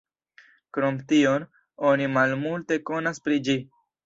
[0.77, 1.45] Krom tion,
[1.91, 3.57] oni malmulte konas pri ĝi.